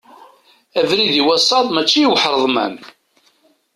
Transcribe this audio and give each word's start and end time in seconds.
Abrid 0.79 1.13
i 1.21 1.23
wasaḍ 1.27 1.67
mačči 1.71 1.99
i 2.01 2.07
uḥreḍman. 2.13 2.73